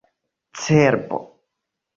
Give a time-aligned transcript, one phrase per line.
[0.61, 1.19] cerbo